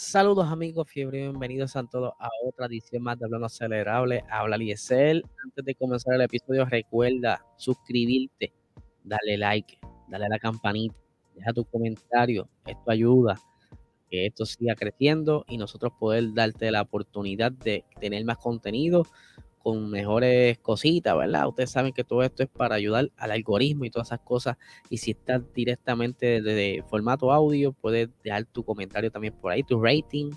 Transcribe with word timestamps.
Saludos 0.00 0.46
amigos, 0.46 0.86
fiebre, 0.88 1.22
bienvenidos 1.22 1.74
a 1.74 1.82
todos 1.82 2.12
a 2.20 2.28
otra 2.46 2.66
edición 2.66 3.02
más 3.02 3.18
de 3.18 3.24
Hablando 3.24 3.46
Acelerable. 3.46 4.22
Habla 4.30 4.56
Liesel. 4.56 5.24
Antes 5.44 5.64
de 5.64 5.74
comenzar 5.74 6.14
el 6.14 6.20
episodio, 6.20 6.64
recuerda 6.66 7.44
suscribirte, 7.56 8.52
dale 9.02 9.36
like, 9.36 9.76
dale 10.06 10.26
a 10.26 10.28
la 10.28 10.38
campanita, 10.38 10.94
deja 11.34 11.52
tu 11.52 11.64
comentario. 11.64 12.48
Esto 12.64 12.92
ayuda 12.92 13.32
a 13.32 14.08
que 14.08 14.26
esto 14.26 14.46
siga 14.46 14.76
creciendo 14.76 15.44
y 15.48 15.58
nosotros 15.58 15.92
poder 15.98 16.32
darte 16.32 16.70
la 16.70 16.82
oportunidad 16.82 17.50
de 17.50 17.84
tener 18.00 18.24
más 18.24 18.38
contenido 18.38 19.04
con 19.68 19.90
mejores 19.90 20.56
cositas, 20.60 21.14
¿verdad? 21.14 21.46
Ustedes 21.46 21.70
saben 21.70 21.92
que 21.92 22.02
todo 22.02 22.22
esto 22.22 22.42
es 22.42 22.48
para 22.48 22.76
ayudar 22.76 23.10
al 23.18 23.30
algoritmo 23.32 23.84
y 23.84 23.90
todas 23.90 24.08
esas 24.08 24.20
cosas. 24.20 24.56
Y 24.88 24.96
si 24.96 25.10
estás 25.10 25.42
directamente 25.52 26.40
desde 26.40 26.82
formato 26.88 27.30
audio, 27.30 27.74
puedes 27.74 28.08
dejar 28.24 28.46
tu 28.46 28.64
comentario 28.64 29.10
también 29.10 29.34
por 29.34 29.52
ahí, 29.52 29.62
tu 29.62 29.78
rating. 29.78 30.30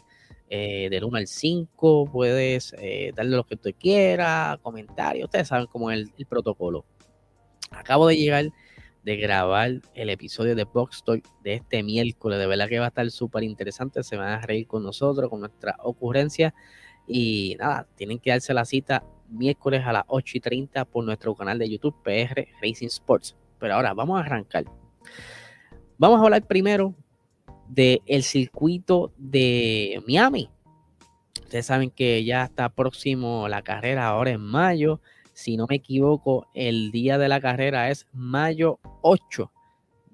Eh, 0.49 0.90
del 0.90 1.05
1 1.05 1.15
al 1.15 1.27
5, 1.27 2.10
puedes 2.12 2.76
eh, 2.77 3.13
darle 3.15 3.38
lo 3.38 3.46
que 3.46 3.55
tú 3.55 3.70
quieras, 3.79 4.57
comentarios, 4.57 5.27
ustedes 5.27 5.48
saben 5.48 5.68
cómo 5.68 5.90
es 5.91 6.10
el, 6.18 6.26
protocolo. 6.26 6.84
Acabo 7.70 8.07
de 8.07 8.18
llegar 8.18 8.49
de 9.04 9.16
grabar 9.16 9.79
el 9.93 10.10
episodio 10.10 10.54
de 10.54 10.66
Box 10.66 11.05
Talk 11.05 11.23
de 11.41 11.54
este 11.54 11.84
miércoles, 11.84 12.38
de 12.38 12.48
verdad 12.48 12.68
que 12.68 12.79
va 12.79 12.85
a 12.88 12.90
estar 12.90 13.10
súper 13.12 13.43
interesante, 13.43 14.04
se 14.04 14.18
van 14.18 14.27
a 14.27 14.41
reír 14.41 14.68
con 14.68 14.84
nosotros, 14.84 15.29
con 15.29 15.40
nuestra 15.40 15.77
ocurrencia 15.84 16.54
y 17.07 17.55
nada, 17.57 17.88
tienen 17.95 18.20
que 18.20 18.32
darse 18.32 18.54
la 18.54 18.66
cita 18.66 19.05
miércoles 19.32 19.84
a 19.85 19.93
las 19.93 20.04
8 20.07 20.37
y 20.37 20.40
30 20.40 20.85
por 20.85 21.04
nuestro 21.04 21.35
canal 21.35 21.57
de 21.57 21.70
YouTube 21.70 21.96
PR 22.04 22.48
Racing 22.62 22.87
Sports. 22.87 23.35
Pero 23.60 23.76
ahora 23.76 23.93
vamos 23.93 24.20
a 24.20 24.26
arrancar. 24.26 24.65
Vamos 25.98 26.20
a 26.20 26.23
hablar 26.23 26.46
primero 26.46 26.96
del 27.68 28.01
el 28.05 28.23
circuito 28.23 29.13
de 29.18 30.01
Miami. 30.07 30.49
Ustedes 31.41 31.65
saben 31.65 31.91
que 31.91 32.23
ya 32.23 32.46
está 32.46 32.70
próximo 32.70 33.48
la 33.48 33.62
carrera 33.62 34.07
ahora 34.07 34.32
en 34.32 34.41
mayo. 34.41 35.01
Si 35.34 35.57
no 35.57 35.66
me 35.70 35.76
equivoco, 35.76 36.48
el 36.54 36.91
día 36.91 37.18
de 37.18 37.29
la 37.29 37.40
carrera 37.40 37.90
es 37.90 38.07
mayo 38.13 38.79
8, 39.01 39.51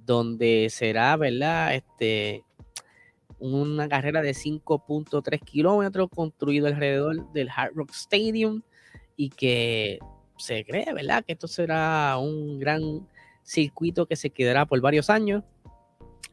donde 0.06 0.68
será, 0.70 1.16
¿verdad? 1.16 1.76
Este, 1.76 2.44
una 3.40 3.88
carrera 3.88 4.22
de 4.22 4.32
5.3 4.32 5.40
kilómetros 5.44 6.10
construido 6.10 6.68
alrededor 6.68 7.32
del 7.34 7.50
Hard 7.56 7.74
Rock 7.76 7.92
Stadium 7.92 8.62
y 9.18 9.30
que 9.30 10.00
se 10.38 10.64
cree, 10.64 10.94
¿verdad? 10.94 11.26
Que 11.26 11.34
esto 11.34 11.48
será 11.48 12.18
un 12.18 12.60
gran 12.60 13.06
circuito 13.44 14.06
que 14.06 14.16
se 14.16 14.30
quedará 14.30 14.66
por 14.66 14.80
varios 14.80 15.10
años. 15.10 15.44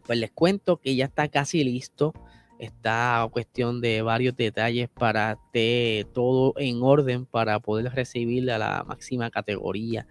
Pues 0.07 0.19
les 0.19 0.31
cuento 0.31 0.77
que 0.77 0.95
ya 0.95 1.07
está 1.07 1.27
casi 1.29 1.65
listo. 1.65 2.13
Está 2.59 3.27
cuestión 3.33 3.81
de 3.81 4.03
varios 4.03 4.37
detalles 4.37 4.89
para 4.89 5.39
que 5.53 6.07
todo 6.13 6.55
en 6.57 6.83
orden 6.83 7.27
para 7.27 7.59
poder 7.59 7.93
recibir 7.93 8.49
a 8.51 8.59
la 8.59 8.85
máxima 8.87 9.31
categoría 9.31 10.07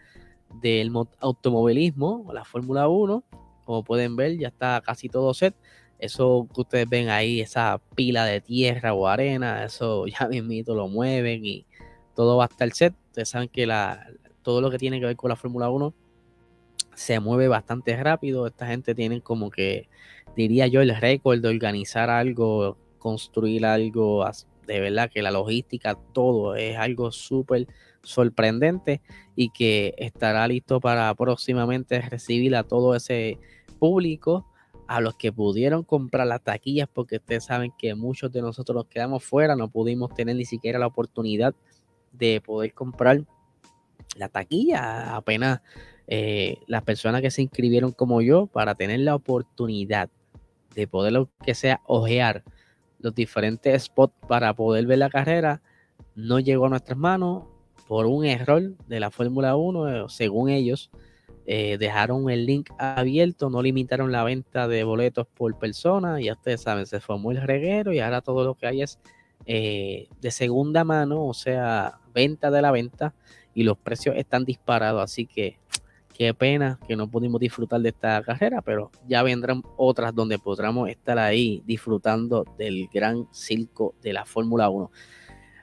del 0.61 0.91
automovilismo, 1.19 2.29
la 2.33 2.43
Fórmula 2.43 2.87
1. 2.87 3.23
Como 3.65 3.83
pueden 3.83 4.15
ver, 4.15 4.37
ya 4.37 4.49
está 4.49 4.81
casi 4.81 5.07
todo 5.07 5.33
set. 5.33 5.55
Eso 5.99 6.49
que 6.53 6.61
ustedes 6.61 6.89
ven 6.89 7.09
ahí, 7.09 7.39
esa 7.39 7.79
pila 7.95 8.25
de 8.25 8.41
tierra 8.41 8.93
o 8.93 9.07
arena, 9.07 9.63
eso 9.63 10.05
ya 10.07 10.27
mismito 10.27 10.75
lo 10.75 10.87
mueven 10.87 11.45
y 11.45 11.65
todo 12.15 12.37
va 12.37 12.45
a 12.45 12.47
estar 12.47 12.71
set. 12.71 12.93
Ustedes 13.07 13.29
saben 13.29 13.49
que 13.49 13.65
la, 13.65 14.07
todo 14.41 14.61
lo 14.61 14.69
que 14.69 14.77
tiene 14.77 14.99
que 14.99 15.05
ver 15.07 15.15
con 15.15 15.29
la 15.29 15.35
Fórmula 15.35 15.69
1 15.69 15.93
se 16.95 17.19
mueve 17.19 17.47
bastante 17.47 17.95
rápido. 18.01 18.45
Esta 18.47 18.67
gente 18.67 18.93
tiene 18.93 19.21
como 19.21 19.49
que, 19.49 19.89
diría 20.35 20.67
yo, 20.67 20.81
el 20.81 20.95
récord 20.95 21.41
de 21.41 21.49
organizar 21.49 22.09
algo, 22.09 22.77
construir 22.99 23.65
algo, 23.65 24.25
de 24.67 24.79
verdad 24.79 25.09
que 25.11 25.21
la 25.21 25.31
logística, 25.31 25.95
todo 26.13 26.55
es 26.55 26.77
algo 26.77 27.11
súper 27.11 27.67
sorprendente 28.03 29.01
y 29.35 29.49
que 29.49 29.93
estará 29.97 30.47
listo 30.47 30.79
para 30.79 31.13
próximamente 31.15 32.01
recibir 32.01 32.55
a 32.55 32.63
todo 32.63 32.95
ese 32.95 33.39
público 33.79 34.45
a 34.87 34.99
los 34.99 35.15
que 35.15 35.31
pudieron 35.31 35.83
comprar 35.83 36.27
las 36.27 36.43
taquillas, 36.43 36.89
porque 36.91 37.15
ustedes 37.15 37.45
saben 37.45 37.71
que 37.77 37.95
muchos 37.95 38.31
de 38.31 38.41
nosotros 38.41 38.75
nos 38.75 38.85
quedamos 38.87 39.23
fuera, 39.23 39.55
no 39.55 39.69
pudimos 39.69 40.13
tener 40.13 40.35
ni 40.35 40.45
siquiera 40.45 40.77
la 40.77 40.87
oportunidad 40.87 41.55
de 42.13 42.41
poder 42.41 42.73
comprar 42.73 43.21
la 44.15 44.29
taquilla. 44.29 45.15
Apenas 45.15 45.61
eh, 46.07 46.57
las 46.67 46.83
personas 46.83 47.21
que 47.21 47.31
se 47.31 47.41
inscribieron 47.41 47.91
como 47.91 48.21
yo 48.21 48.47
para 48.47 48.75
tener 48.75 48.99
la 49.01 49.15
oportunidad 49.15 50.09
de 50.75 50.87
poder, 50.87 51.13
lo 51.13 51.29
que 51.45 51.53
sea, 51.53 51.81
ojear 51.85 52.43
los 52.99 53.13
diferentes 53.13 53.83
spots 53.83 54.13
para 54.27 54.53
poder 54.53 54.85
ver 54.85 54.97
la 54.99 55.09
carrera, 55.09 55.61
no 56.15 56.39
llegó 56.39 56.65
a 56.67 56.69
nuestras 56.69 56.97
manos 56.97 57.43
por 57.87 58.05
un 58.05 58.25
error 58.25 58.75
de 58.87 58.99
la 58.99 59.11
Fórmula 59.11 59.55
1, 59.55 60.09
según 60.09 60.49
ellos. 60.49 60.89
Eh, 61.45 61.77
dejaron 61.77 62.29
el 62.29 62.45
link 62.45 62.69
abierto, 62.77 63.49
no 63.49 63.61
limitaron 63.61 64.13
la 64.13 64.23
venta 64.23 64.69
de 64.69 64.85
boletos 64.85 65.27
por 65.27 65.57
persona, 65.59 66.21
ya 66.21 66.33
ustedes 66.33 66.61
saben, 66.61 66.85
se 66.85 67.01
formó 67.01 67.31
el 67.31 67.41
reguero 67.41 67.91
y 67.91 67.99
ahora 67.99 68.21
todo 68.21 68.45
lo 68.45 68.55
que 68.55 68.65
hay 68.65 68.81
es 68.81 68.97
eh, 69.45 70.07
de 70.21 70.31
segunda 70.31 70.83
mano, 70.83 71.25
o 71.25 71.33
sea, 71.33 71.99
venta 72.13 72.51
de 72.51 72.61
la 72.61 72.71
venta 72.71 73.13
y 73.53 73.63
los 73.63 73.77
precios 73.77 74.15
están 74.17 74.45
disparados, 74.45 75.01
así 75.03 75.25
que 75.25 75.57
qué 76.13 76.33
pena 76.33 76.79
que 76.87 76.95
no 76.95 77.09
pudimos 77.09 77.41
disfrutar 77.41 77.81
de 77.81 77.89
esta 77.89 78.21
carrera, 78.21 78.61
pero 78.61 78.91
ya 79.07 79.23
vendrán 79.23 79.63
otras 79.77 80.13
donde 80.13 80.37
podremos 80.39 80.89
estar 80.89 81.17
ahí 81.17 81.61
disfrutando 81.65 82.45
del 82.57 82.87
gran 82.93 83.27
circo 83.31 83.95
de 84.01 84.13
la 84.13 84.25
Fórmula 84.25 84.69
1. 84.69 84.91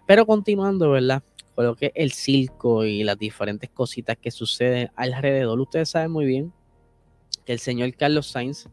Pero 0.07 0.27
continuando, 0.27 0.91
¿verdad? 0.91 1.23
Con 1.55 1.67
lo 1.67 1.77
que 1.77 1.87
es 1.87 1.93
el 1.95 2.13
circo 2.13 2.85
y 2.85 3.05
las 3.05 3.19
diferentes 3.19 3.71
cositas 3.71 4.17
que 4.17 4.31
suceden 4.31 4.91
alrededor, 4.97 5.61
ustedes 5.61 5.91
saben 5.91 6.11
muy 6.11 6.27
bien 6.27 6.53
que 7.45 7.53
el 7.53 7.61
señor 7.61 7.95
Carlos 7.95 8.27
Sainz 8.27 8.69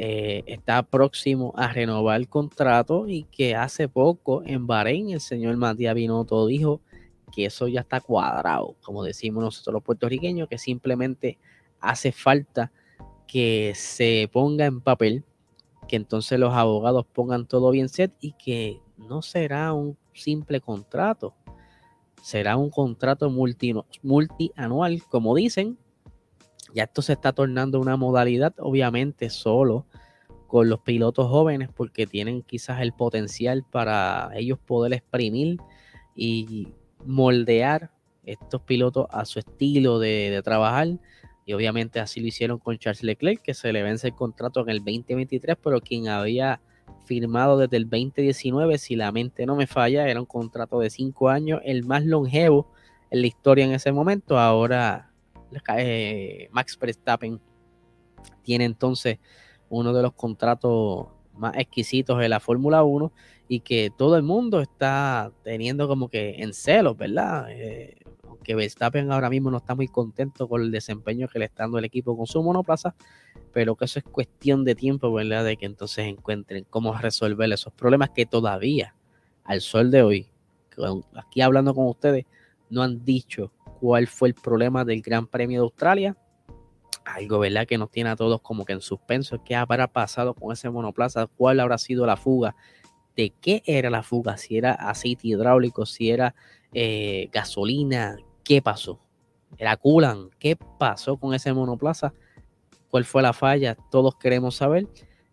eh, 0.00 0.44
está 0.46 0.84
próximo 0.84 1.52
a 1.56 1.72
renovar 1.72 2.20
el 2.20 2.28
contrato 2.28 3.08
y 3.08 3.24
que 3.24 3.56
hace 3.56 3.88
poco 3.88 4.44
en 4.46 4.64
Bahrein 4.64 5.10
el 5.10 5.20
señor 5.20 5.56
Matías 5.56 5.92
Binotto 5.92 6.46
dijo 6.46 6.80
que 7.32 7.46
eso 7.46 7.66
ya 7.66 7.80
está 7.80 8.00
cuadrado, 8.00 8.76
como 8.84 9.02
decimos 9.02 9.42
nosotros 9.42 9.74
los 9.74 9.82
puertorriqueños, 9.82 10.48
que 10.48 10.56
simplemente 10.56 11.36
hace 11.80 12.12
falta 12.12 12.70
que 13.26 13.72
se 13.74 14.30
ponga 14.32 14.66
en 14.66 14.80
papel, 14.80 15.24
que 15.88 15.96
entonces 15.96 16.38
los 16.38 16.54
abogados 16.54 17.04
pongan 17.12 17.46
todo 17.46 17.72
bien 17.72 17.88
set 17.88 18.12
y 18.20 18.34
que 18.34 18.80
no 18.98 19.20
será 19.20 19.72
un 19.72 19.98
simple 20.12 20.60
contrato, 20.60 21.34
será 22.22 22.56
un 22.56 22.70
contrato 22.70 23.30
multi, 23.30 23.74
multianual, 24.04 25.02
como 25.10 25.34
dicen, 25.34 25.76
ya 26.74 26.84
esto 26.84 27.02
se 27.02 27.14
está 27.14 27.32
tornando 27.32 27.80
una 27.80 27.96
modalidad, 27.96 28.54
obviamente 28.58 29.30
solo 29.30 29.86
con 30.46 30.68
los 30.68 30.80
pilotos 30.80 31.28
jóvenes, 31.28 31.68
porque 31.74 32.06
tienen 32.06 32.42
quizás 32.42 32.80
el 32.80 32.92
potencial 32.92 33.64
para 33.70 34.30
ellos 34.34 34.58
poder 34.58 34.94
exprimir 34.94 35.58
y 36.14 36.68
moldear 37.04 37.90
estos 38.24 38.62
pilotos 38.62 39.06
a 39.10 39.24
su 39.24 39.38
estilo 39.38 39.98
de, 39.98 40.40
trabajar. 40.44 40.88
Y 41.44 41.52
obviamente 41.52 42.00
así 42.00 42.20
lo 42.20 42.26
hicieron 42.26 42.58
con 42.58 42.78
Charles 42.78 43.02
Leclerc, 43.02 43.42
que 43.42 43.54
se 43.54 43.72
le 43.72 43.82
vence 43.82 44.08
el 44.08 44.14
contrato 44.14 44.60
en 44.60 44.70
el 44.70 44.78
2023, 44.78 45.56
pero 45.62 45.80
quien 45.80 46.08
había 46.08 46.60
firmado 47.06 47.58
desde 47.58 47.78
el 47.78 47.84
2019, 47.84 48.78
si 48.78 48.96
la 48.96 49.12
mente 49.12 49.46
no 49.46 49.56
me 49.56 49.66
falla, 49.66 50.08
era 50.08 50.20
un 50.20 50.26
contrato 50.26 50.78
de 50.80 50.90
cinco 50.90 51.30
años, 51.30 51.60
el 51.64 51.84
más 51.84 52.04
longevo 52.04 52.70
en 53.10 53.22
la 53.22 53.26
historia 53.26 53.64
en 53.64 53.72
ese 53.72 53.92
momento. 53.92 54.38
Ahora 54.38 55.07
eh, 55.76 56.48
Max 56.52 56.78
Verstappen 56.78 57.40
tiene 58.42 58.64
entonces 58.64 59.18
uno 59.68 59.92
de 59.92 60.02
los 60.02 60.12
contratos 60.14 61.08
más 61.34 61.56
exquisitos 61.56 62.18
de 62.18 62.28
la 62.28 62.40
Fórmula 62.40 62.82
1 62.82 63.12
y 63.48 63.60
que 63.60 63.90
todo 63.96 64.16
el 64.16 64.22
mundo 64.22 64.60
está 64.60 65.32
teniendo 65.42 65.88
como 65.88 66.08
que 66.08 66.42
en 66.42 66.52
celos, 66.52 66.96
¿verdad? 66.96 67.46
Eh, 67.50 67.96
aunque 68.26 68.54
Verstappen 68.54 69.10
ahora 69.10 69.30
mismo 69.30 69.50
no 69.50 69.58
está 69.58 69.74
muy 69.74 69.88
contento 69.88 70.48
con 70.48 70.62
el 70.62 70.70
desempeño 70.70 71.28
que 71.28 71.38
le 71.38 71.46
está 71.46 71.64
dando 71.64 71.78
el 71.78 71.84
equipo 71.84 72.16
con 72.16 72.26
su 72.26 72.42
monoplaza, 72.42 72.94
pero 73.52 73.74
que 73.76 73.86
eso 73.86 73.98
es 73.98 74.04
cuestión 74.04 74.64
de 74.64 74.74
tiempo, 74.74 75.12
¿verdad? 75.12 75.44
De 75.44 75.56
que 75.56 75.66
entonces 75.66 76.06
encuentren 76.06 76.66
cómo 76.68 76.92
resolver 76.96 77.50
esos 77.52 77.72
problemas 77.72 78.10
que 78.10 78.26
todavía, 78.26 78.94
al 79.44 79.60
sol 79.60 79.90
de 79.90 80.02
hoy, 80.02 80.28
aquí 81.14 81.40
hablando 81.40 81.74
con 81.74 81.86
ustedes, 81.86 82.26
no 82.70 82.82
han 82.82 83.04
dicho 83.04 83.50
cuál 83.80 84.06
fue 84.06 84.28
el 84.28 84.34
problema 84.34 84.84
del 84.84 85.02
Gran 85.02 85.26
Premio 85.26 85.60
de 85.60 85.64
Australia. 85.64 86.16
Algo, 87.04 87.38
¿verdad? 87.38 87.66
Que 87.66 87.78
nos 87.78 87.90
tiene 87.90 88.10
a 88.10 88.16
todos 88.16 88.40
como 88.42 88.64
que 88.64 88.74
en 88.74 88.80
suspenso. 88.80 89.42
¿Qué 89.42 89.54
habrá 89.54 89.86
pasado 89.86 90.34
con 90.34 90.52
ese 90.52 90.68
monoplaza? 90.68 91.26
¿Cuál 91.26 91.60
habrá 91.60 91.78
sido 91.78 92.04
la 92.06 92.16
fuga? 92.16 92.54
¿De 93.16 93.32
qué 93.40 93.62
era 93.66 93.90
la 93.90 94.02
fuga? 94.02 94.36
Si 94.36 94.58
era 94.58 94.72
aceite 94.72 95.28
hidráulico, 95.28 95.86
si 95.86 96.10
era 96.10 96.34
eh, 96.72 97.28
gasolina. 97.32 98.16
¿Qué 98.44 98.60
pasó? 98.60 99.00
¿Era 99.56 99.76
coolant? 99.76 100.32
¿Qué 100.38 100.56
pasó 100.78 101.16
con 101.16 101.34
ese 101.34 101.52
monoplaza? 101.52 102.12
¿Cuál 102.90 103.04
fue 103.04 103.22
la 103.22 103.32
falla? 103.32 103.76
Todos 103.90 104.16
queremos 104.16 104.56
saber. 104.56 104.86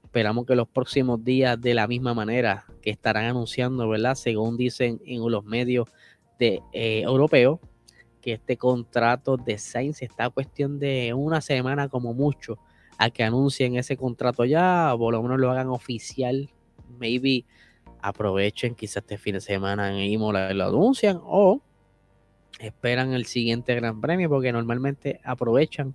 esperamos 0.04 0.46
que 0.46 0.56
los 0.56 0.68
próximos 0.68 1.24
días 1.24 1.60
de 1.60 1.74
la 1.74 1.88
misma 1.88 2.14
manera 2.14 2.66
que 2.82 2.90
estarán 2.90 3.26
anunciando, 3.26 3.88
¿verdad? 3.90 4.16
Según 4.16 4.56
dicen 4.56 5.02
en 5.06 5.30
los 5.30 5.44
medios 5.44 5.90
eh, 6.40 6.62
europeos, 7.02 7.60
que 8.26 8.34
este 8.34 8.58
contrato 8.58 9.38
de 9.38 9.60
Sainz 9.60 10.02
está 10.02 10.32
cuestión 10.32 10.80
de 10.80 11.14
una 11.14 11.42
semana 11.42 11.90
como 11.90 12.16
mucho 12.16 12.58
a 12.98 13.12
que 13.12 13.24
anuncien 13.24 13.76
ese 13.76 13.98
contrato 13.98 14.46
ya, 14.46 14.96
o 14.96 14.98
por 14.98 15.14
lo 15.14 15.22
menos 15.22 15.40
lo 15.40 15.52
hagan 15.52 15.68
oficial, 15.68 16.50
maybe 16.98 17.46
aprovechen 18.02 18.74
quizás 18.74 19.04
este 19.04 19.20
fin 19.20 19.36
de 19.36 19.42
semana 19.42 19.92
en 19.92 20.12
Imola 20.12 20.52
lo 20.56 20.66
anuncian 20.66 21.20
o 21.24 21.62
esperan 22.60 23.14
el 23.14 23.28
siguiente 23.28 23.76
Gran 23.76 24.02
Premio 24.02 24.28
porque 24.28 24.52
normalmente 24.52 25.22
aprovechan 25.24 25.94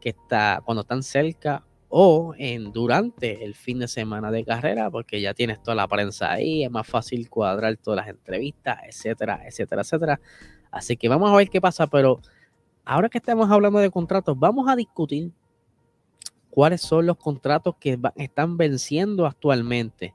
que 0.00 0.10
está 0.10 0.62
cuando 0.64 0.82
están 0.82 1.02
cerca 1.02 1.64
o 1.88 2.34
en 2.38 2.70
durante 2.72 3.44
el 3.44 3.56
fin 3.56 3.80
de 3.80 3.88
semana 3.88 4.30
de 4.30 4.44
carrera 4.44 4.92
porque 4.92 5.20
ya 5.20 5.34
tienes 5.34 5.60
toda 5.60 5.74
la 5.74 5.88
prensa 5.88 6.30
ahí, 6.30 6.62
es 6.62 6.70
más 6.70 6.86
fácil 6.86 7.28
cuadrar 7.28 7.76
todas 7.78 7.96
las 7.96 8.08
entrevistas, 8.14 8.78
etcétera, 8.86 9.42
etcétera, 9.44 9.82
etcétera. 9.82 10.20
Así 10.74 10.96
que 10.96 11.08
vamos 11.08 11.30
a 11.30 11.36
ver 11.36 11.48
qué 11.48 11.60
pasa, 11.60 11.86
pero 11.86 12.20
ahora 12.84 13.08
que 13.08 13.18
estamos 13.18 13.48
hablando 13.48 13.78
de 13.78 13.90
contratos, 13.90 14.36
vamos 14.36 14.68
a 14.68 14.74
discutir 14.74 15.30
cuáles 16.50 16.82
son 16.82 17.06
los 17.06 17.16
contratos 17.16 17.76
que 17.78 17.96
están 18.16 18.56
venciendo 18.56 19.24
actualmente. 19.24 20.14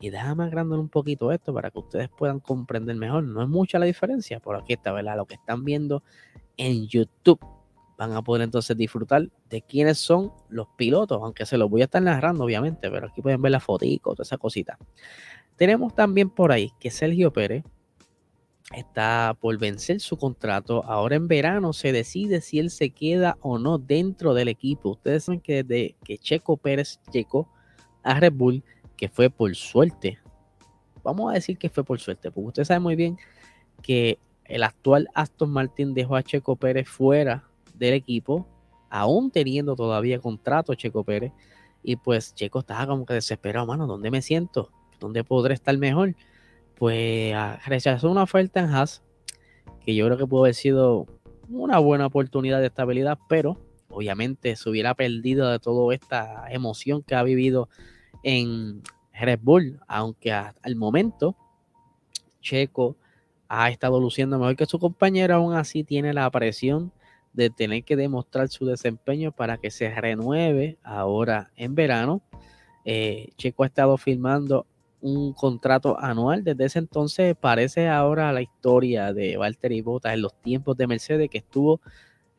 Y 0.00 0.10
déjame 0.10 0.42
agrandar 0.42 0.80
un 0.80 0.88
poquito 0.88 1.30
esto 1.30 1.54
para 1.54 1.70
que 1.70 1.78
ustedes 1.78 2.08
puedan 2.08 2.40
comprender 2.40 2.96
mejor. 2.96 3.22
No 3.22 3.44
es 3.44 3.48
mucha 3.48 3.78
la 3.78 3.86
diferencia, 3.86 4.40
por 4.40 4.56
aquí 4.56 4.72
está, 4.72 4.90
¿verdad? 4.90 5.16
Lo 5.16 5.26
que 5.26 5.36
están 5.36 5.64
viendo 5.64 6.02
en 6.56 6.88
YouTube. 6.88 7.38
Van 7.96 8.12
a 8.12 8.22
poder 8.22 8.42
entonces 8.42 8.76
disfrutar 8.76 9.28
de 9.48 9.62
quiénes 9.62 9.98
son 9.98 10.32
los 10.48 10.66
pilotos, 10.76 11.20
aunque 11.22 11.46
se 11.46 11.56
los 11.56 11.70
voy 11.70 11.82
a 11.82 11.84
estar 11.84 12.02
narrando, 12.02 12.42
obviamente, 12.42 12.90
pero 12.90 13.06
aquí 13.06 13.22
pueden 13.22 13.40
ver 13.40 13.52
la 13.52 13.60
fotico, 13.60 14.16
toda 14.16 14.24
esa 14.24 14.36
cosita. 14.36 14.76
Tenemos 15.54 15.94
también 15.94 16.28
por 16.28 16.50
ahí 16.50 16.72
que 16.80 16.90
Sergio 16.90 17.32
Pérez 17.32 17.62
está 18.74 19.36
por 19.40 19.58
vencer 19.58 20.00
su 20.00 20.16
contrato. 20.16 20.84
Ahora 20.84 21.16
en 21.16 21.28
verano 21.28 21.72
se 21.72 21.92
decide 21.92 22.40
si 22.40 22.58
él 22.58 22.70
se 22.70 22.90
queda 22.90 23.36
o 23.40 23.58
no 23.58 23.78
dentro 23.78 24.34
del 24.34 24.48
equipo. 24.48 24.90
Ustedes 24.90 25.24
saben 25.24 25.40
que 25.40 25.62
desde 25.62 25.96
que 26.04 26.18
Checo 26.18 26.56
Pérez 26.56 27.00
llegó 27.12 27.48
a 28.02 28.18
Red 28.18 28.32
Bull, 28.32 28.62
que 28.96 29.08
fue 29.08 29.30
por 29.30 29.54
suerte. 29.54 30.18
Vamos 31.02 31.30
a 31.30 31.34
decir 31.34 31.58
que 31.58 31.68
fue 31.68 31.84
por 31.84 32.00
suerte, 32.00 32.30
porque 32.30 32.48
usted 32.48 32.64
sabe 32.64 32.80
muy 32.80 32.96
bien 32.96 33.18
que 33.82 34.18
el 34.44 34.62
actual 34.62 35.08
Aston 35.14 35.50
Martin 35.50 35.94
dejó 35.94 36.16
a 36.16 36.22
Checo 36.22 36.56
Pérez 36.56 36.88
fuera 36.88 37.44
del 37.74 37.94
equipo, 37.94 38.46
aún 38.90 39.30
teniendo 39.30 39.74
todavía 39.74 40.20
contrato 40.20 40.74
Checo 40.74 41.04
Pérez. 41.04 41.32
Y 41.82 41.96
pues 41.96 42.34
Checo 42.34 42.60
estaba 42.60 42.86
como 42.86 43.04
que 43.04 43.14
desesperado, 43.14 43.66
mano, 43.66 43.86
¿dónde 43.86 44.10
me 44.10 44.22
siento? 44.22 44.70
¿Dónde 45.00 45.24
podré 45.24 45.54
estar 45.54 45.76
mejor? 45.76 46.14
Pues 46.76 47.34
rechazó 47.66 48.10
una 48.10 48.22
oferta 48.22 48.60
en 48.60 48.70
Haas, 48.70 49.02
que 49.84 49.94
yo 49.94 50.06
creo 50.06 50.18
que 50.18 50.26
pudo 50.26 50.42
haber 50.42 50.54
sido 50.54 51.06
una 51.48 51.78
buena 51.78 52.06
oportunidad 52.06 52.60
de 52.60 52.66
estabilidad, 52.66 53.18
pero 53.28 53.60
obviamente 53.88 54.56
se 54.56 54.68
hubiera 54.68 54.94
perdido 54.94 55.50
de 55.50 55.58
toda 55.58 55.94
esta 55.94 56.46
emoción 56.50 57.02
que 57.02 57.14
ha 57.14 57.22
vivido 57.22 57.68
en 58.22 58.82
Red 59.12 59.40
Bull, 59.42 59.80
aunque 59.86 60.32
al 60.32 60.76
momento 60.76 61.36
Checo 62.40 62.96
ha 63.48 63.70
estado 63.70 64.00
luciendo 64.00 64.38
mejor 64.38 64.56
que 64.56 64.66
su 64.66 64.78
compañero, 64.78 65.34
aún 65.34 65.54
así 65.54 65.84
tiene 65.84 66.14
la 66.14 66.30
presión 66.30 66.92
de 67.32 67.50
tener 67.50 67.84
que 67.84 67.96
demostrar 67.96 68.48
su 68.48 68.66
desempeño 68.66 69.32
para 69.32 69.58
que 69.58 69.70
se 69.70 69.94
renueve 69.94 70.78
ahora 70.82 71.50
en 71.56 71.74
verano. 71.74 72.22
Eh, 72.84 73.30
Checo 73.36 73.62
ha 73.62 73.66
estado 73.66 73.96
filmando 73.96 74.66
un 75.02 75.34
contrato 75.34 75.98
anual. 76.00 76.42
Desde 76.44 76.64
ese 76.64 76.78
entonces 76.78 77.36
parece 77.38 77.88
ahora 77.88 78.32
la 78.32 78.40
historia 78.40 79.12
de 79.12 79.36
Valtteri 79.36 79.82
Bottas 79.82 80.14
en 80.14 80.22
los 80.22 80.40
tiempos 80.40 80.76
de 80.76 80.86
Mercedes, 80.86 81.28
que 81.28 81.38
estuvo 81.38 81.80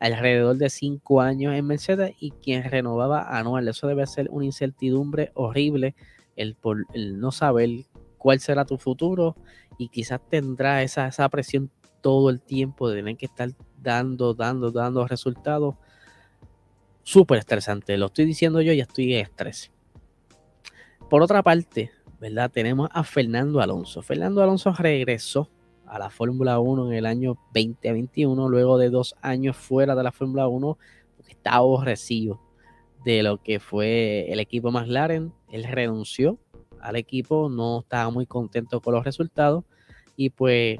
alrededor 0.00 0.56
de 0.56 0.70
cinco 0.70 1.20
años 1.20 1.54
en 1.54 1.66
Mercedes 1.66 2.16
y 2.18 2.32
quien 2.32 2.64
renovaba 2.64 3.38
anual. 3.38 3.68
Eso 3.68 3.86
debe 3.86 4.06
ser 4.06 4.28
una 4.30 4.46
incertidumbre 4.46 5.30
horrible, 5.34 5.94
el, 6.36 6.56
por, 6.56 6.86
el 6.94 7.20
no 7.20 7.30
saber 7.30 7.70
cuál 8.18 8.40
será 8.40 8.64
tu 8.64 8.78
futuro 8.78 9.36
y 9.78 9.88
quizás 9.88 10.20
tendrá 10.28 10.82
esa, 10.82 11.06
esa 11.06 11.28
presión 11.28 11.70
todo 12.00 12.30
el 12.30 12.40
tiempo 12.40 12.90
de 12.90 13.16
que 13.16 13.26
estar 13.26 13.50
dando, 13.80 14.34
dando, 14.34 14.70
dando 14.70 15.06
resultados. 15.06 15.76
Súper 17.02 17.38
estresante, 17.38 17.98
lo 17.98 18.06
estoy 18.06 18.24
diciendo 18.24 18.62
yo 18.62 18.72
y 18.72 18.80
estoy 18.80 19.14
en 19.14 19.20
estrés. 19.20 19.70
Por 21.10 21.22
otra 21.22 21.42
parte, 21.42 21.90
Tenemos 22.52 22.88
a 22.90 23.04
Fernando 23.04 23.60
Alonso. 23.60 24.00
Fernando 24.00 24.42
Alonso 24.42 24.72
regresó 24.72 25.50
a 25.84 25.98
la 25.98 26.08
Fórmula 26.08 26.58
1 26.58 26.90
en 26.90 26.94
el 26.94 27.04
año 27.04 27.36
2021, 27.52 28.48
luego 28.48 28.78
de 28.78 28.88
dos 28.88 29.14
años 29.20 29.58
fuera 29.58 29.94
de 29.94 30.02
la 30.02 30.10
Fórmula 30.10 30.48
1, 30.48 30.78
porque 31.18 31.32
estaba 31.32 31.56
aborrecido 31.56 32.40
de 33.04 33.22
lo 33.22 33.42
que 33.42 33.60
fue 33.60 34.32
el 34.32 34.40
equipo 34.40 34.70
McLaren. 34.70 35.34
Él 35.52 35.64
renunció 35.64 36.38
al 36.80 36.96
equipo, 36.96 37.50
no 37.50 37.80
estaba 37.80 38.08
muy 38.10 38.24
contento 38.24 38.80
con 38.80 38.94
los 38.94 39.04
resultados. 39.04 39.64
Y 40.16 40.30
pues 40.30 40.78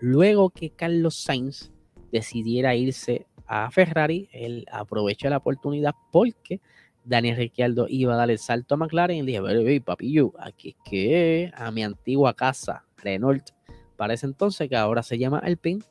luego 0.00 0.48
que 0.48 0.70
Carlos 0.70 1.14
Sainz 1.16 1.72
decidiera 2.10 2.74
irse 2.74 3.26
a 3.46 3.70
Ferrari, 3.70 4.30
él 4.32 4.64
aprovechó 4.72 5.28
la 5.28 5.36
oportunidad 5.36 5.94
porque 6.10 6.62
Daniel 7.06 7.36
Ricciardo 7.36 7.86
iba 7.88 8.14
a 8.14 8.16
dar 8.16 8.30
el 8.30 8.38
salto 8.38 8.74
a 8.74 8.78
McLaren 8.78 9.18
y 9.18 9.22
dije, 9.22 9.80
papillo, 9.80 10.32
aquí 10.38 10.70
es 10.70 10.76
que 10.90 11.52
a 11.54 11.70
mi 11.70 11.84
antigua 11.84 12.34
casa, 12.34 12.84
Renault, 12.98 13.50
para 13.96 14.14
ese 14.14 14.26
entonces, 14.26 14.68
que 14.68 14.76
ahora 14.76 15.02
se 15.02 15.16
llama 15.16 15.38
Alpine, 15.38 15.82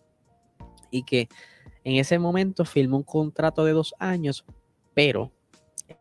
y 0.91 1.03
que 1.03 1.29
en 1.83 1.95
ese 1.95 2.19
momento 2.19 2.65
firmó 2.65 2.97
un 2.97 3.03
contrato 3.03 3.63
de 3.63 3.71
dos 3.71 3.95
años, 3.97 4.45
pero 4.93 5.31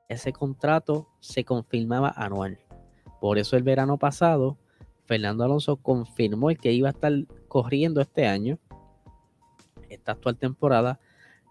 ese 0.08 0.32
contrato 0.32 1.08
se 1.20 1.44
confirmaba 1.44 2.12
anual. 2.16 2.58
Por 3.20 3.38
eso 3.38 3.56
el 3.56 3.62
verano 3.62 3.98
pasado, 3.98 4.58
Fernando 5.06 5.44
Alonso 5.44 5.76
confirmó 5.76 6.50
el 6.50 6.58
que 6.58 6.72
iba 6.72 6.88
a 6.88 6.92
estar 6.92 7.12
corriendo 7.46 8.00
este 8.00 8.26
año, 8.26 8.58
esta 9.88 10.12
actual 10.12 10.36
temporada, 10.36 10.98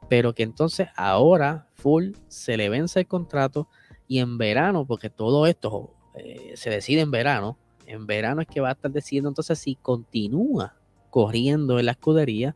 pero 0.09 0.33
que 0.33 0.43
entonces 0.43 0.87
ahora 0.95 1.67
full 1.75 2.11
se 2.27 2.57
le 2.57 2.69
vence 2.69 3.01
el 3.01 3.07
contrato 3.07 3.67
y 4.07 4.19
en 4.19 4.37
verano, 4.37 4.85
porque 4.85 5.09
todo 5.09 5.47
esto 5.47 5.93
eh, 6.15 6.53
se 6.55 6.69
decide 6.69 7.01
en 7.01 7.11
verano, 7.11 7.57
en 7.87 8.05
verano 8.05 8.41
es 8.41 8.47
que 8.47 8.61
va 8.61 8.69
a 8.69 8.73
estar 8.73 8.91
decidiendo 8.91 9.29
entonces 9.29 9.59
si 9.59 9.75
continúa 9.75 10.75
corriendo 11.09 11.79
en 11.79 11.85
la 11.85 11.91
escudería. 11.91 12.55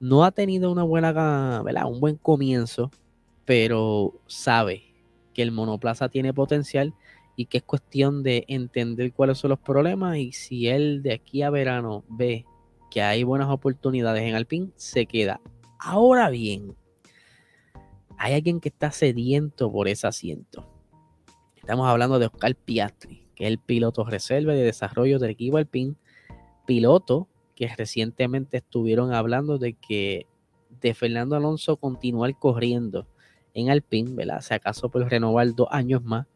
No 0.00 0.24
ha 0.24 0.30
tenido 0.32 0.70
una 0.70 0.82
buena. 0.82 1.62
Un 1.86 2.00
buen 2.00 2.16
comienzo, 2.16 2.90
pero 3.44 4.20
sabe 4.26 4.94
que 5.34 5.42
el 5.42 5.52
monoplaza 5.52 6.08
tiene 6.08 6.34
potencial 6.34 6.94
y 7.36 7.46
que 7.46 7.58
es 7.58 7.64
cuestión 7.64 8.22
de 8.22 8.44
entender 8.48 9.12
cuáles 9.12 9.38
son 9.38 9.50
los 9.50 9.58
problemas 9.58 10.18
y 10.18 10.32
si 10.32 10.68
él 10.68 11.02
de 11.02 11.14
aquí 11.14 11.42
a 11.42 11.50
verano 11.50 12.04
ve 12.08 12.44
que 12.90 13.02
hay 13.02 13.22
buenas 13.22 13.48
oportunidades 13.48 14.24
en 14.24 14.34
Alpine, 14.34 14.68
se 14.76 15.06
queda. 15.06 15.40
Ahora 15.82 16.28
bien, 16.28 16.76
hay 18.18 18.34
alguien 18.34 18.60
que 18.60 18.68
está 18.68 18.90
sediento 18.90 19.72
por 19.72 19.88
ese 19.88 20.06
asiento. 20.06 20.68
Estamos 21.56 21.88
hablando 21.88 22.18
de 22.18 22.26
Oscar 22.26 22.54
Piastri, 22.54 23.26
que 23.34 23.44
es 23.44 23.50
el 23.50 23.58
piloto 23.58 24.04
reserva 24.04 24.52
de 24.52 24.62
desarrollo 24.62 25.18
del 25.18 25.30
equipo 25.30 25.56
Alpine, 25.56 25.94
piloto 26.66 27.28
que 27.56 27.66
recientemente 27.74 28.58
estuvieron 28.58 29.14
hablando 29.14 29.56
de 29.56 29.72
que 29.72 30.26
de 30.82 30.92
Fernando 30.92 31.34
Alonso 31.34 31.78
continuar 31.78 32.38
corriendo 32.38 33.06
en 33.54 33.70
Alpine, 33.70 34.14
¿verdad? 34.14 34.42
Si 34.42 34.52
acaso 34.52 34.90
por 34.90 35.08
renovar 35.08 35.54
dos 35.54 35.68
años 35.70 36.04
más, 36.04 36.26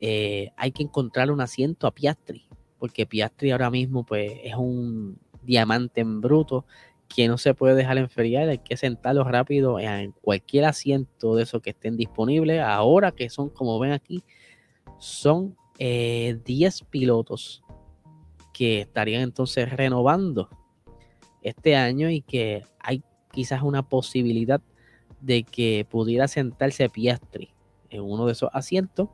eh, 0.00 0.52
hay 0.56 0.72
que 0.72 0.82
encontrar 0.82 1.30
un 1.30 1.42
asiento 1.42 1.86
a 1.86 1.90
Piastri, 1.94 2.48
porque 2.78 3.04
Piastri 3.04 3.50
ahora 3.50 3.70
mismo 3.70 4.04
pues 4.06 4.32
es 4.42 4.54
un 4.54 5.18
diamante 5.42 6.00
en 6.00 6.22
bruto 6.22 6.64
que 7.08 7.28
no 7.28 7.38
se 7.38 7.54
puede 7.54 7.74
dejar 7.74 7.98
enfriar, 7.98 8.48
hay 8.48 8.58
que 8.58 8.76
sentarlo 8.76 9.24
rápido 9.24 9.78
en 9.78 10.12
cualquier 10.12 10.64
asiento 10.64 11.36
de 11.36 11.44
esos 11.44 11.62
que 11.62 11.70
estén 11.70 11.96
disponibles. 11.96 12.60
Ahora 12.60 13.12
que 13.12 13.30
son, 13.30 13.48
como 13.48 13.78
ven 13.78 13.92
aquí, 13.92 14.22
son 14.98 15.56
10 15.78 15.78
eh, 15.78 16.84
pilotos 16.90 17.62
que 18.52 18.80
estarían 18.80 19.22
entonces 19.22 19.70
renovando 19.70 20.48
este 21.42 21.76
año 21.76 22.10
y 22.10 22.22
que 22.22 22.64
hay 22.80 23.02
quizás 23.30 23.62
una 23.62 23.82
posibilidad 23.82 24.60
de 25.20 25.44
que 25.44 25.86
pudiera 25.88 26.28
sentarse 26.28 26.88
Piastri 26.88 27.50
en 27.90 28.02
uno 28.02 28.26
de 28.26 28.32
esos 28.32 28.50
asientos, 28.52 29.08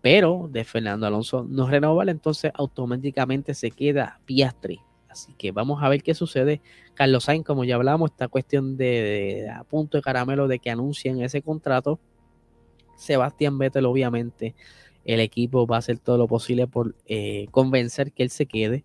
pero 0.00 0.48
de 0.50 0.64
Fernando 0.64 1.06
Alonso 1.06 1.46
no 1.48 1.68
renovar, 1.68 2.08
entonces 2.08 2.52
automáticamente 2.54 3.54
se 3.54 3.70
queda 3.70 4.20
Piastri 4.26 4.80
Así 5.14 5.32
que 5.34 5.52
vamos 5.52 5.80
a 5.80 5.88
ver 5.88 6.02
qué 6.02 6.12
sucede. 6.12 6.60
Carlos 6.94 7.22
Sainz, 7.22 7.46
como 7.46 7.62
ya 7.62 7.76
hablamos, 7.76 8.10
esta 8.10 8.26
cuestión 8.26 8.76
de, 8.76 9.48
a 9.48 9.62
punto 9.62 9.96
de 9.96 10.02
caramelo 10.02 10.48
de 10.48 10.58
que 10.58 10.70
anuncien 10.70 11.22
ese 11.22 11.40
contrato. 11.40 12.00
Sebastián 12.96 13.56
Vettel, 13.56 13.86
obviamente, 13.86 14.56
el 15.04 15.20
equipo 15.20 15.68
va 15.68 15.76
a 15.76 15.78
hacer 15.78 16.00
todo 16.00 16.18
lo 16.18 16.26
posible 16.26 16.66
por 16.66 16.96
eh, 17.06 17.46
convencer 17.52 18.10
que 18.10 18.24
él 18.24 18.30
se 18.30 18.46
quede, 18.46 18.84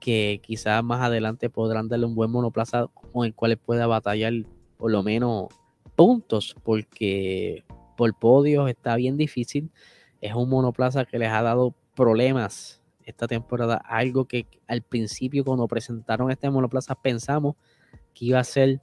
que 0.00 0.40
quizás 0.42 0.82
más 0.82 1.02
adelante 1.02 1.50
podrán 1.50 1.88
darle 1.88 2.06
un 2.06 2.14
buen 2.14 2.30
monoplaza 2.30 2.86
con 3.12 3.26
el 3.26 3.34
cual 3.34 3.52
él 3.52 3.58
pueda 3.58 3.86
batallar 3.86 4.32
por 4.78 4.90
lo 4.90 5.02
menos 5.02 5.48
puntos, 5.94 6.56
porque 6.62 7.64
por 7.98 8.18
podios 8.18 8.70
está 8.70 8.96
bien 8.96 9.18
difícil. 9.18 9.70
Es 10.22 10.34
un 10.34 10.48
monoplaza 10.48 11.04
que 11.04 11.18
les 11.18 11.28
ha 11.28 11.42
dado 11.42 11.74
problemas 11.94 12.80
esta 13.06 13.26
temporada, 13.26 13.76
algo 13.76 14.26
que 14.26 14.46
al 14.66 14.82
principio 14.82 15.44
cuando 15.44 15.66
presentaron 15.68 16.30
este 16.30 16.50
monoplaza 16.50 16.94
pensamos 16.96 17.54
que 18.12 18.26
iba 18.26 18.40
a 18.40 18.44
ser 18.44 18.82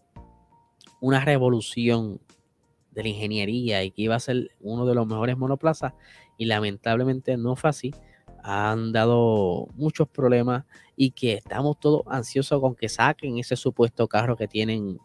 una 1.01 1.23
revolución 1.23 2.21
de 2.91 3.03
la 3.03 3.09
ingeniería 3.09 3.83
y 3.83 3.91
que 3.91 4.03
iba 4.03 4.15
a 4.15 4.19
ser 4.19 4.51
uno 4.61 4.85
de 4.85 4.95
los 4.95 5.05
mejores 5.05 5.37
monoplazas 5.37 5.93
y 6.37 6.45
lamentablemente 6.45 7.35
no 7.37 7.55
fue 7.55 7.69
así. 7.69 7.93
Han 8.43 8.91
dado 8.91 9.67
muchos 9.75 10.07
problemas 10.07 10.65
y 10.95 11.11
que 11.11 11.33
estamos 11.33 11.79
todos 11.79 12.03
ansiosos 12.07 12.61
con 12.61 12.75
que 12.75 12.89
saquen 12.89 13.37
ese 13.37 13.55
supuesto 13.55 14.07
carro 14.07 14.35
que 14.37 14.47
tienen, 14.47 14.99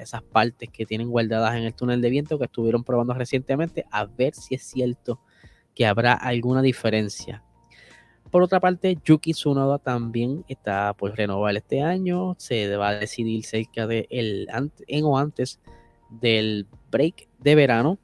esas 0.00 0.22
partes 0.22 0.68
que 0.70 0.84
tienen 0.84 1.08
guardadas 1.08 1.56
en 1.56 1.64
el 1.64 1.74
túnel 1.74 2.00
de 2.00 2.10
viento 2.10 2.38
que 2.38 2.46
estuvieron 2.46 2.84
probando 2.84 3.14
recientemente, 3.14 3.84
a 3.90 4.04
ver 4.04 4.34
si 4.34 4.54
es 4.54 4.62
cierto 4.62 5.20
que 5.74 5.86
habrá 5.86 6.14
alguna 6.14 6.60
diferencia. 6.60 7.44
Por 8.30 8.42
otra 8.42 8.60
parte, 8.60 8.98
Yuki 9.04 9.32
Tsunoda 9.32 9.78
también 9.78 10.44
está 10.48 10.92
por 10.92 11.16
renovar 11.16 11.56
este 11.56 11.82
año. 11.82 12.34
Se 12.38 12.76
va 12.76 12.88
a 12.90 12.98
decidir 12.98 13.44
cerca 13.44 13.86
de 13.86 14.06
el 14.10 14.48
en 14.86 15.04
o 15.04 15.18
antes 15.18 15.60
del 16.10 16.66
break 16.90 17.28
de 17.38 17.54
verano. 17.54 17.98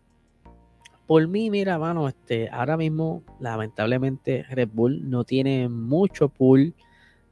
Por 1.06 1.28
mí, 1.28 1.50
mira, 1.50 1.78
mano, 1.78 2.08
este, 2.08 2.48
ahora 2.50 2.78
mismo, 2.78 3.22
lamentablemente, 3.38 4.44
Red 4.44 4.70
Bull 4.72 5.10
no 5.10 5.24
tiene 5.24 5.68
mucho 5.68 6.30
pool 6.30 6.74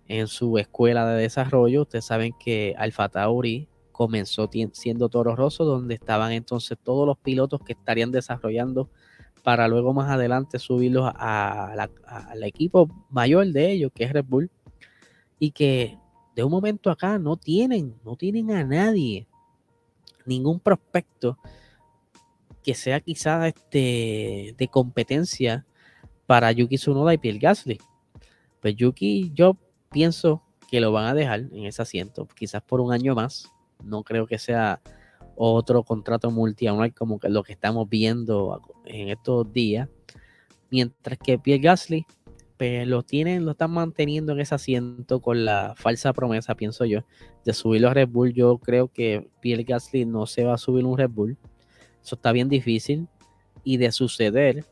en 0.09 0.27
su 0.27 0.59
escuela 0.59 1.07
de 1.07 1.23
desarrollo. 1.23 1.83
Ustedes 1.83 2.05
saben 2.05 2.35
que 2.39 2.75
Alfa 2.77 3.09
Tauri 3.09 3.69
comenzó 3.93 4.51
siendo 4.73 5.09
Toro 5.09 5.35
Rosso, 5.35 5.65
donde 5.65 5.95
estaban 5.95 6.33
entonces 6.33 6.77
todos 6.83 7.07
los 7.07 7.17
pilotos 7.17 7.63
que 7.63 7.73
estarían 7.73 8.13
desarrollando 8.13 8.91
para 9.43 9.69
luego 9.69 9.93
más 9.93 10.11
adelante 10.11 10.59
subirlos 10.59 11.13
al 11.17 12.43
equipo 12.45 12.89
mayor 13.11 13.47
de 13.49 13.73
ellos, 13.73 13.93
que 13.95 14.05
es 14.05 14.13
Red 14.13 14.25
Bull, 14.27 14.51
y 15.39 15.51
que 15.51 15.99
de 16.35 16.45
un 16.45 16.51
momento 16.51 16.91
acá 16.91 17.19
no 17.19 17.37
tienen, 17.37 17.95
no 18.05 18.17
tienen 18.17 18.53
a 18.53 18.65
nadie 18.65 19.27
ningún 20.25 20.61
prospecto 20.61 21.39
que 22.63 22.75
sea 22.75 23.01
quizá 23.01 23.49
este, 23.49 24.55
de 24.57 24.69
competencia 24.69 25.67
para 26.27 26.53
Yuki 26.53 26.77
Tsunoda 26.77 27.13
y 27.13 27.19
Pierre 27.19 27.41
Gasly. 27.41 27.81
Pues 28.61 28.77
Yuki, 28.77 29.33
yo 29.35 29.57
pienso 29.91 30.43
que 30.71 30.81
lo 30.81 30.93
van 30.93 31.07
a 31.07 31.15
dejar 31.15 31.41
en 31.41 31.67
ese 31.67 31.83
asiento, 31.83 32.27
quizás 32.35 32.63
por 32.63 32.81
un 32.81 32.93
año 32.93 33.15
más. 33.15 33.51
No 33.83 34.05
creo 34.05 34.29
que 34.29 34.39
sea 34.39 34.81
otro 35.37 35.83
contrato 35.83 36.31
multianual 36.31 36.95
como 36.95 37.19
que 37.19 37.29
lo 37.29 37.43
que 37.43 37.53
estamos 37.53 37.89
viendo 37.89 38.61
en 38.85 39.09
estos 39.09 39.53
días. 39.53 39.89
Mientras 40.71 41.19
que 41.19 41.39
Pierre 41.39 41.63
Gasly 41.63 42.07
pues, 42.57 42.87
lo 42.87 43.03
tienen, 43.03 43.45
lo 43.45 43.51
están 43.51 43.73
manteniendo 43.73 44.33
en 44.33 44.41
ese 44.41 44.55
asiento 44.55 45.21
con 45.21 45.45
la 45.45 45.75
falsa 45.77 46.13
promesa, 46.13 46.55
pienso 46.55 46.85
yo, 46.85 47.01
de 47.45 47.53
subirlo 47.53 47.89
a 47.89 47.95
Red 47.95 48.09
Bull. 48.09 48.33
Yo 48.33 48.59
creo 48.59 48.89
que 48.89 49.29
Pierre 49.41 49.65
Gasly 49.65 50.05
no 50.05 50.27
se 50.27 50.45
va 50.45 50.55
a 50.55 50.59
subir 50.59 50.85
un 50.85 50.97
Red 50.97 51.11
Bull. 51.11 51.37
Eso 52.03 52.15
está 52.15 52.33
bien 52.33 52.49
difícil. 52.49 53.09
Y 53.65 53.79
de 53.79 53.93
suceder, 53.93 54.65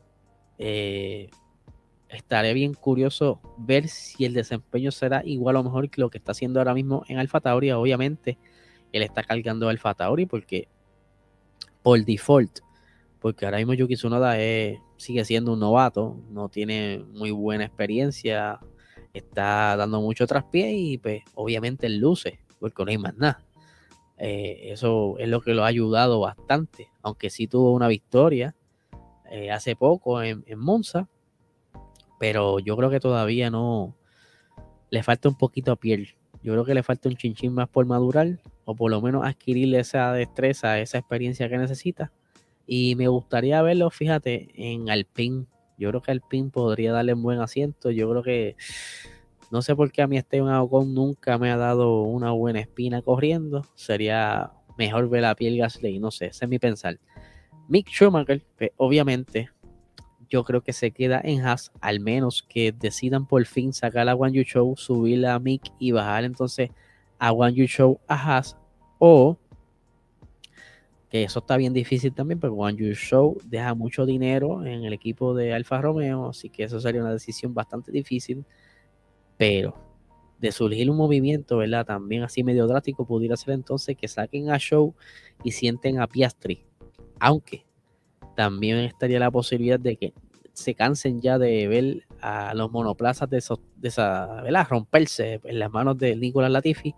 eh, 0.57 1.29
estaré 2.07 2.53
bien 2.53 2.73
curioso 2.73 3.39
ver 3.57 3.87
si 3.87 4.25
el 4.25 4.33
desempeño 4.33 4.91
será 4.91 5.21
igual 5.25 5.55
o 5.57 5.63
mejor 5.63 5.89
que 5.89 6.01
lo 6.01 6.09
que 6.09 6.17
está 6.17 6.31
haciendo 6.31 6.59
ahora 6.59 6.73
mismo 6.73 7.03
en 7.07 7.17
Alfa 7.17 7.41
Tauri. 7.41 7.71
Obviamente, 7.71 8.37
él 8.91 9.03
está 9.03 9.23
cargando 9.23 9.69
Alfa 9.69 9.93
Tauri 9.93 10.25
porque 10.25 10.67
por 11.81 12.03
default, 12.03 12.59
porque 13.19 13.45
ahora 13.45 13.57
mismo 13.57 13.73
Yuki 13.73 13.95
Tsunoda 13.95 14.35
sigue 14.97 15.25
siendo 15.25 15.53
un 15.53 15.59
novato, 15.59 16.17
no 16.29 16.49
tiene 16.49 17.03
muy 17.13 17.31
buena 17.31 17.65
experiencia, 17.65 18.59
está 19.13 19.75
dando 19.75 20.01
mucho 20.01 20.27
traspié 20.27 20.73
y 20.73 20.97
pues 20.97 21.23
obviamente 21.35 21.89
luce, 21.89 22.39
porque 22.59 22.83
no 22.83 22.91
hay 22.91 22.97
más 22.97 23.15
nada. 23.15 23.43
Eh, 24.17 24.71
eso 24.71 25.17
es 25.17 25.27
lo 25.27 25.41
que 25.41 25.55
lo 25.55 25.63
ha 25.63 25.67
ayudado 25.67 26.19
bastante, 26.19 26.89
aunque 27.01 27.31
sí 27.31 27.47
tuvo 27.47 27.73
una 27.73 27.87
victoria 27.87 28.55
eh, 29.31 29.49
hace 29.49 29.75
poco 29.75 30.21
en, 30.21 30.43
Monza, 30.57 31.09
pero 32.19 32.59
yo 32.59 32.77
creo 32.77 32.91
que 32.91 32.99
todavía 32.99 33.49
no 33.49 33.95
le 34.91 35.01
falta 35.01 35.27
un 35.27 35.35
poquito 35.35 35.71
a 35.71 35.75
piel. 35.75 36.09
Yo 36.43 36.53
creo 36.53 36.65
que 36.65 36.75
le 36.75 36.83
falta 36.83 37.09
un 37.09 37.15
chinchín 37.15 37.53
más 37.53 37.67
por 37.67 37.85
madurar 37.85 38.39
o 38.65 38.75
por 38.75 38.91
lo 38.91 39.01
menos 39.01 39.25
adquirirle 39.25 39.79
esa 39.79 40.13
destreza, 40.13 40.79
esa 40.79 40.97
experiencia 40.97 41.49
que 41.49 41.57
necesita 41.57 42.11
y 42.73 42.95
me 42.95 43.09
gustaría 43.09 43.61
verlo, 43.61 43.89
fíjate, 43.89 44.49
en 44.55 44.89
Alpine. 44.89 45.45
Yo 45.77 45.89
creo 45.89 46.01
que 46.01 46.11
Alpine 46.11 46.51
podría 46.51 46.93
darle 46.93 47.13
un 47.13 47.21
buen 47.21 47.39
asiento. 47.39 47.91
Yo 47.91 48.09
creo 48.09 48.23
que 48.23 48.55
no 49.51 49.61
sé 49.61 49.75
por 49.75 49.91
qué 49.91 50.01
a 50.01 50.07
mí 50.07 50.17
Esteban 50.17 50.55
Ocon 50.55 50.93
nunca 50.93 51.37
me 51.37 51.51
ha 51.51 51.57
dado 51.57 52.03
una 52.03 52.31
buena 52.31 52.61
espina 52.61 53.01
corriendo. 53.01 53.65
Sería 53.75 54.51
mejor 54.77 55.09
ver 55.09 55.25
a 55.25 55.35
Pierre 55.35 55.57
Gasly, 55.57 55.99
no 55.99 56.11
sé, 56.11 56.27
ese 56.27 56.45
es 56.45 56.49
mi 56.49 56.59
pensar. 56.59 56.97
Mick 57.67 57.89
Schumacher, 57.89 58.41
pues, 58.57 58.71
obviamente, 58.77 59.49
yo 60.29 60.45
creo 60.45 60.61
que 60.61 60.71
se 60.71 60.91
queda 60.91 61.19
en 61.21 61.45
Haas, 61.45 61.73
al 61.81 61.99
menos 61.99 62.41
que 62.41 62.71
decidan 62.71 63.25
por 63.25 63.45
fin 63.45 63.73
sacar 63.73 64.07
a 64.07 64.15
One 64.15 64.31
You 64.31 64.43
Show, 64.43 64.77
subir 64.77 65.25
a 65.25 65.37
Mick 65.39 65.63
y 65.77 65.91
bajar 65.91 66.23
entonces 66.23 66.69
a 67.21 67.31
One 67.31 67.53
You 67.53 67.67
Show 67.67 68.01
a 68.07 68.15
Haas. 68.15 68.57
O 68.97 69.37
que 71.07 71.23
eso 71.23 71.39
está 71.39 71.55
bien 71.57 71.73
difícil 71.73 72.13
también, 72.13 72.39
porque 72.39 72.55
One 72.57 72.77
You 72.77 72.95
Show 72.95 73.37
deja 73.45 73.75
mucho 73.75 74.05
dinero 74.05 74.65
en 74.65 74.85
el 74.85 74.93
equipo 74.93 75.35
de 75.35 75.53
Alfa 75.53 75.81
Romeo, 75.81 76.29
así 76.29 76.49
que 76.49 76.63
eso 76.63 76.79
sería 76.79 77.01
una 77.01 77.11
decisión 77.11 77.53
bastante 77.53 77.91
difícil, 77.91 78.43
pero 79.37 79.75
de 80.39 80.51
surgir 80.51 80.89
un 80.89 80.97
movimiento, 80.97 81.57
¿verdad? 81.57 81.85
También 81.85 82.23
así 82.23 82.43
medio 82.43 82.65
drástico, 82.65 83.05
pudiera 83.05 83.37
ser 83.37 83.53
entonces 83.53 83.95
que 83.95 84.07
saquen 84.07 84.49
a 84.49 84.57
Show 84.57 84.95
y 85.43 85.51
sienten 85.51 85.99
a 85.99 86.07
Piastri, 86.07 86.65
aunque 87.19 87.65
también 88.35 88.77
estaría 88.77 89.19
la 89.19 89.29
posibilidad 89.29 89.79
de 89.79 89.97
que 89.97 90.13
se 90.53 90.73
cansen 90.73 91.21
ya 91.21 91.37
de 91.37 91.67
ver 91.67 92.03
a 92.21 92.53
los 92.53 92.71
monoplazas 92.71 93.29
de, 93.29 93.37
esos, 93.37 93.59
de 93.75 93.89
esa, 93.89 94.41
¿verdad? 94.41 94.67
Romperse 94.69 95.41
en 95.43 95.59
las 95.59 95.71
manos 95.71 95.97
de 95.97 96.15
Nicolás 96.15 96.51
Latifi 96.51 96.95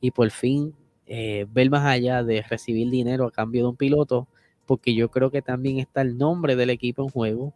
y 0.00 0.10
por 0.10 0.30
fin 0.30 0.74
eh, 1.06 1.46
ver 1.50 1.70
más 1.70 1.86
allá 1.86 2.24
de 2.24 2.42
recibir 2.42 2.90
dinero 2.90 3.26
a 3.26 3.30
cambio 3.30 3.62
de 3.62 3.68
un 3.68 3.76
piloto, 3.76 4.28
porque 4.66 4.94
yo 4.94 5.10
creo 5.10 5.30
que 5.30 5.42
también 5.42 5.78
está 5.78 6.02
el 6.02 6.18
nombre 6.18 6.56
del 6.56 6.70
equipo 6.70 7.02
en 7.02 7.08
juego. 7.08 7.54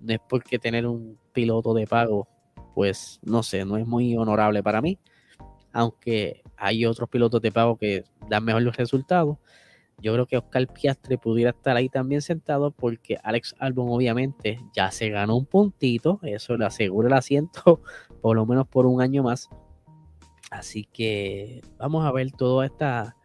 No 0.00 0.14
es 0.14 0.20
porque 0.28 0.58
tener 0.58 0.86
un 0.86 1.18
piloto 1.32 1.74
de 1.74 1.86
pago, 1.86 2.28
pues 2.74 3.20
no 3.22 3.42
sé, 3.42 3.64
no 3.64 3.76
es 3.76 3.86
muy 3.86 4.16
honorable 4.16 4.62
para 4.62 4.80
mí. 4.80 4.98
Aunque 5.72 6.42
hay 6.56 6.86
otros 6.86 7.08
pilotos 7.08 7.40
de 7.42 7.52
pago 7.52 7.76
que 7.76 8.04
dan 8.28 8.44
mejor 8.44 8.62
los 8.62 8.76
resultados. 8.76 9.38
Yo 9.98 10.12
creo 10.14 10.26
que 10.26 10.36
Oscar 10.36 10.66
Piastre 10.66 11.16
pudiera 11.16 11.50
estar 11.50 11.76
ahí 11.76 11.88
también 11.88 12.22
sentado 12.22 12.72
porque 12.72 13.18
Alex 13.22 13.54
Albon 13.58 13.88
obviamente 13.88 14.60
ya 14.74 14.90
se 14.90 15.10
ganó 15.10 15.36
un 15.36 15.46
puntito, 15.46 16.18
eso 16.22 16.56
le 16.56 16.64
asegura 16.64 17.08
el 17.08 17.14
asiento 17.14 17.80
por 18.20 18.36
lo 18.36 18.46
menos 18.46 18.66
por 18.66 18.86
un 18.86 19.00
año 19.00 19.22
más. 19.22 19.48
Así 20.50 20.84
que 20.92 21.62
vamos 21.78 22.04
a 22.04 22.12
ver 22.12 22.30
todo 22.32 22.62
esta, 22.62 23.16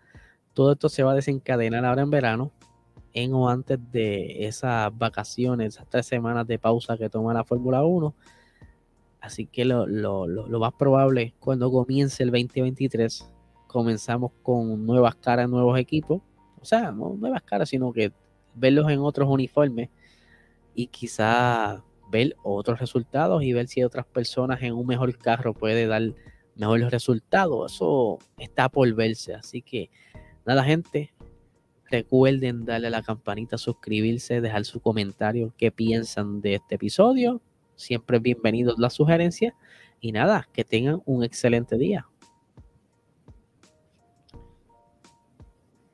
todo 0.54 0.72
esto 0.72 0.88
se 0.88 1.04
va 1.04 1.12
a 1.12 1.16
desencadenar 1.16 1.84
ahora 1.84 2.04
en 2.04 2.10
verano, 2.10 2.52
en 3.14 3.34
o 3.34 3.50
antes 3.50 3.80
de 3.92 4.46
esas 4.48 4.96
vacaciones, 4.98 5.76
esas 5.76 5.90
tres 5.90 6.06
semanas 6.06 6.48
de 6.48 6.60
pausa 6.60 6.98
que 6.98 7.10
toma 7.10 7.34
la 7.34 7.44
Fórmula 7.44 7.84
1. 7.84 8.16
Así 9.20 9.46
que 9.46 9.66
lo, 9.66 9.88
más 10.60 10.74
probable 10.74 11.34
cuando 11.40 11.70
comience 11.70 12.24
el 12.24 12.32
2023, 12.32 13.30
comenzamos 13.68 14.32
con 14.42 14.86
nuevas 14.86 15.16
caras, 15.16 15.50
nuevos 15.50 15.78
equipos. 15.78 16.22
Sea, 16.68 16.92
no 16.92 17.16
nuevas 17.18 17.44
caras, 17.44 17.70
sino 17.70 17.94
que 17.94 18.12
verlos 18.54 18.92
en 18.92 19.00
otros 19.00 19.30
uniformes 19.30 19.90
y 20.76 20.88
quizá 20.88 21.82
ver 22.12 22.36
otros 22.44 22.80
resultados 22.80 23.42
y 23.42 23.54
ver 23.54 23.70
si 23.70 23.84
otras 23.84 24.06
personas 24.06 24.62
en 24.62 24.74
un 24.74 24.86
mejor 24.86 25.18
carro 25.18 25.54
puede 25.54 25.88
dar 25.88 26.14
mejor 26.56 26.82
los 26.82 26.92
resultados. 26.92 27.74
Eso 27.74 28.20
está 28.38 28.68
por 28.68 28.94
verse. 28.94 29.34
Así 29.34 29.62
que 29.62 29.90
nada, 30.46 30.64
gente. 30.66 31.14
Recuerden 31.90 32.66
darle 32.66 32.88
a 32.88 32.90
la 32.90 33.02
campanita, 33.02 33.58
suscribirse, 33.58 34.42
dejar 34.42 34.66
su 34.66 34.82
comentario, 34.82 35.54
qué 35.58 35.72
piensan 35.72 36.42
de 36.42 36.56
este 36.56 36.76
episodio. 36.76 37.42
Siempre 37.78 38.20
bienvenidos 38.20 38.78
las 38.78 38.94
sugerencias. 38.94 39.54
Y 40.02 40.12
nada, 40.12 40.50
que 40.52 40.66
tengan 40.66 41.02
un 41.06 41.24
excelente 41.24 41.78
día. 41.78 42.06